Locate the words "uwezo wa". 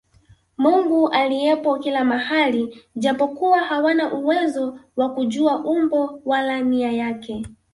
4.13-5.09